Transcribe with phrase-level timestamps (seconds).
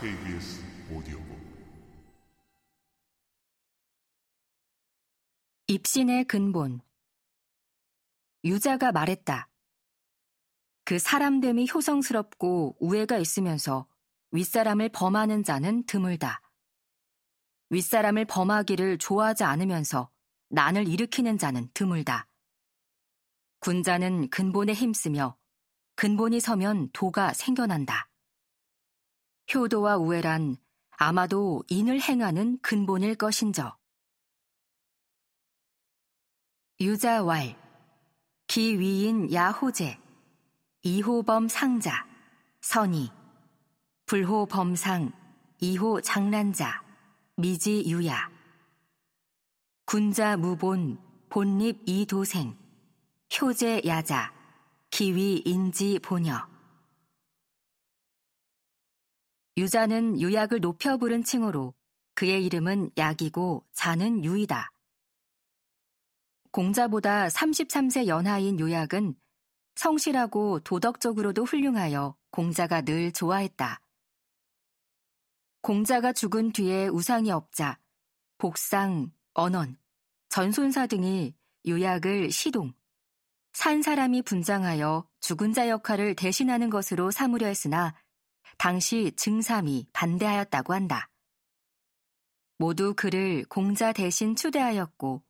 [0.00, 1.26] KBS 오디오북
[5.66, 6.80] 입신의 근본
[8.44, 9.48] 유자가 말했다.
[10.84, 13.88] 그 사람됨이 효성스럽고 우애가 있으면서
[14.30, 16.42] 윗사람을 범하는 자는 드물다.
[17.70, 20.12] 윗사람을 범하기를 좋아하지 않으면서
[20.50, 22.28] 난을 일으키는 자는 드물다.
[23.58, 25.36] 군자는 근본에 힘쓰며
[25.96, 28.07] 근본이 서면 도가 생겨난다.
[29.54, 30.56] 효도와 우애란
[30.90, 33.76] 아마도 인을 행하는 근본일 것인저.
[36.80, 37.56] 유자왈,
[38.46, 39.98] 기위인 야호제,
[40.82, 42.06] 이호범 상자,
[42.60, 43.10] 선이,
[44.06, 45.12] 불호 범상,
[45.60, 46.82] 이호 장란자,
[47.36, 48.30] 미지유야,
[49.86, 52.56] 군자 무본, 본립 이도생,
[53.40, 54.32] 효제 야자,
[54.90, 56.57] 기위 인지 보녀.
[59.58, 61.74] 유자는 유약을 높여 부른 칭호로
[62.14, 64.70] 그의 이름은 약이고 자는 유이다.
[66.52, 69.16] 공자보다 33세 연하인 요약은
[69.74, 73.80] 성실하고 도덕적으로도 훌륭하여 공자가 늘 좋아했다.
[75.60, 77.80] 공자가 죽은 뒤에 우상이 없자
[78.38, 79.76] 복상, 언원,
[80.28, 81.34] 전손사 등이
[81.66, 82.72] 요약을 시동,
[83.52, 87.96] 산 사람이 분장하여 죽은 자 역할을 대신하는 것으로 삼으려 했으나
[88.56, 91.10] 당시 증삼이 반대하였다고 한다.
[92.58, 95.22] 모두 그를 공자 대신 추대하였고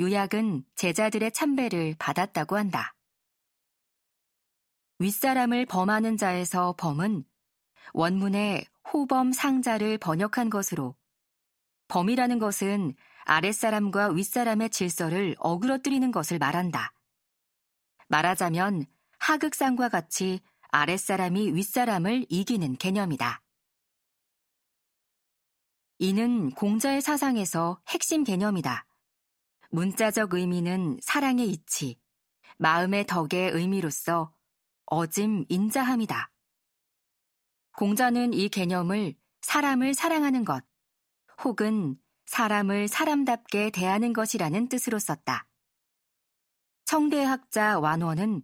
[0.00, 2.94] 요약은 제자들의 참배를 받았다고 한다.
[4.98, 7.24] 윗사람을 범하는 자에서 범은
[7.92, 10.96] 원문의 호범 상자를 번역한 것으로
[11.88, 16.92] 범이라는 것은 아랫사람과 윗사람의 질서를 어그러뜨리는 것을 말한다.
[18.08, 18.86] 말하자면
[19.18, 20.40] 하극상과 같이
[20.74, 23.40] 아랫사람이 윗사람을 이기는 개념이다.
[25.98, 28.84] 이는 공자의 사상에서 핵심 개념이다.
[29.70, 32.00] 문자적 의미는 사랑의 이치,
[32.58, 34.34] 마음의 덕의 의미로서
[34.86, 36.32] 어짐 인자함이다.
[37.76, 40.64] 공자는 이 개념을 사람을 사랑하는 것,
[41.44, 41.96] 혹은
[42.26, 45.46] 사람을 사람답게 대하는 것이라는 뜻으로 썼다.
[46.84, 48.42] 청대학자 완원은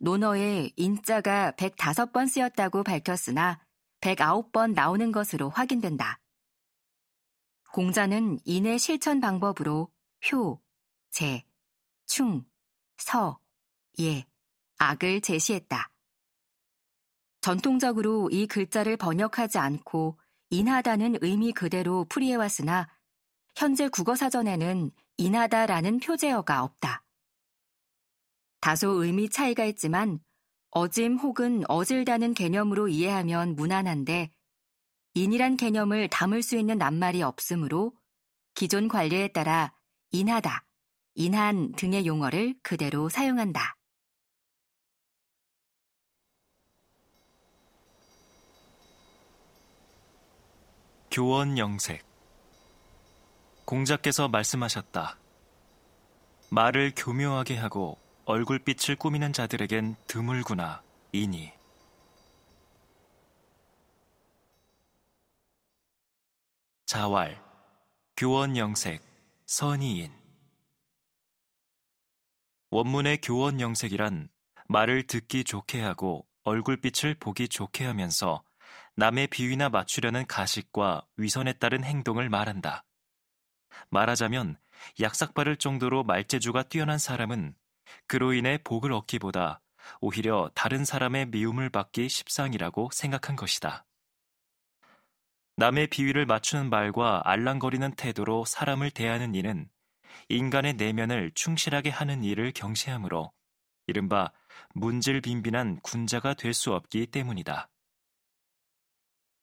[0.00, 3.60] 논어에 인자가 105번 쓰였다고 밝혔으나
[4.00, 6.18] 109번 나오는 것으로 확인된다.
[7.72, 9.92] 공자는 인의 실천 방법으로
[10.32, 10.60] 효,
[11.10, 11.44] 제,
[12.06, 12.44] 충,
[12.96, 13.38] 서,
[14.00, 14.24] 예,
[14.78, 15.90] 악을 제시했다.
[17.42, 20.18] 전통적으로 이 글자를 번역하지 않고
[20.48, 22.88] 인하다는 의미 그대로 풀이해왔으나
[23.54, 26.99] 현재 국어사전에는 인하다라는 표제어가 없다.
[28.70, 30.20] 다소 의미 차이가 있지만
[30.70, 34.30] 어짐 혹은 어질다는 개념으로 이해하면 무난한데
[35.14, 37.92] 인이란 개념을 담을 수 있는 낱말이 없으므로
[38.54, 39.74] 기존 관례에 따라
[40.12, 40.64] 인하다,
[41.16, 43.76] 인한 등의 용어를 그대로 사용한다.
[51.10, 52.04] 교원 영색
[53.64, 55.18] 공자께서 말씀하셨다.
[56.50, 57.98] 말을 교묘하게 하고
[58.30, 61.52] 얼굴빛을 꾸미는 자들에겐 드물구나 이니.
[66.86, 67.42] 자왈,
[68.16, 69.02] 교원 영색,
[69.46, 70.12] 선의인.
[72.70, 74.28] 원문의 교원 영색이란
[74.68, 78.44] 말을 듣기 좋게 하고 얼굴빛을 보기 좋게 하면서
[78.94, 82.84] 남의 비위나 맞추려는 가식과 위선에 따른 행동을 말한다.
[83.88, 84.56] 말하자면
[85.00, 87.56] 약삭 바를 정도로 말재주가 뛰어난 사람은
[88.06, 89.60] 그로 인해 복을 얻기보다
[90.00, 93.86] 오히려 다른 사람의 미움을 받기 십상이라고 생각한 것이다.
[95.56, 99.68] 남의 비위를 맞추는 말과 알랑거리는 태도로 사람을 대하는 이는
[100.28, 103.32] 인간의 내면을 충실하게 하는 일을 경시하므로
[103.86, 104.32] 이른바
[104.74, 107.68] 문질빈빈한 군자가 될 수 없기 때문이다.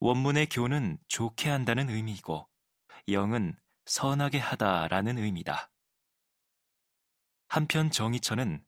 [0.00, 2.48] 원문의 교는 좋게 한다는 의미이고
[3.08, 3.56] 영은
[3.86, 5.71] 선하게 하다라는 의미다.
[7.52, 8.64] 한편 정의처는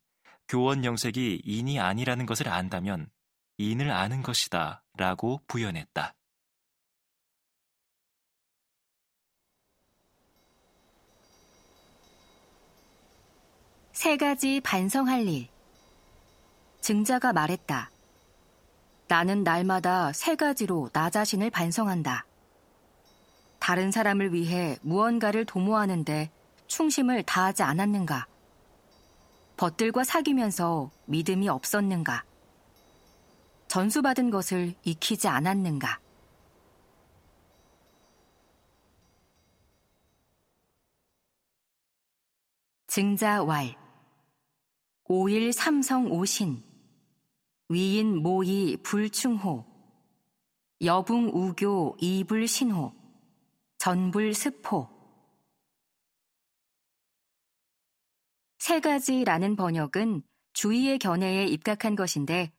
[0.47, 3.09] 교원 영색이 인이 아니라는 것을 안다면
[3.57, 6.13] 인을 아는 것이다 라고 부연했다.
[13.91, 15.47] 세 가지 반성할 일.
[16.79, 17.89] 증자가 말했다.
[19.07, 22.27] 나는 날마다 세 가지로 나 자신을 반성한다.
[23.57, 26.29] 다른 사람을 위해 무언가를 도모하는데
[26.67, 28.27] 충심을 다하지 않았는가?
[29.57, 32.23] 벗들과 사귀면서 믿음이 없었는가?
[33.67, 35.99] 전수받은 것을 익히지 않았는가?
[42.87, 43.75] 증자왈.
[45.05, 46.63] 5일 삼성 오신.
[47.69, 49.65] 위인 모이 불충호.
[50.81, 52.93] 여붕 우교 이불신호.
[53.77, 54.94] 전불 스포
[58.65, 60.23] 세 가지라는 번역은
[60.53, 62.51] 주의의 견해에 입각한 것인데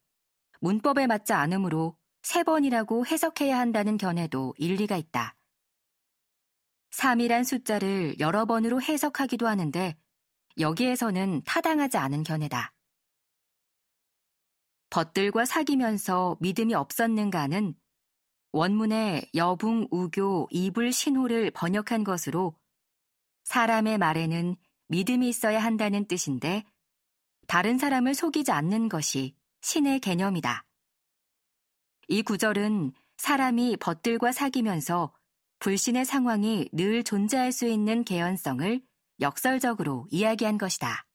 [0.60, 5.34] 문법에 맞지 않으므로 세 번이라고 해석해야 한다는 견해도 일리가 있다.
[6.92, 9.96] 3이란 숫자를 여러 번으로 해석하기도 하는데
[10.60, 12.72] 여기에서는 타당하지 않은 견해다.
[14.90, 17.74] 벗들과 사귀면서 믿음이 없었는가는
[18.52, 22.56] 원문의 여붕 우교 이불 신호를 번역한 것으로
[23.42, 24.56] 사람의 말에는
[24.88, 26.64] 믿음이 있어야 한다는 뜻인데
[27.46, 30.64] 다른 사람을 속이지 않는 것이 신의 개념이다.
[32.08, 35.12] 이 구절은 사람이 벗들과 사귀면서
[35.58, 38.80] 불신의 상황이 늘 존재할 수 있는 개연성을
[39.20, 41.05] 역설적으로 이야기한 것이다.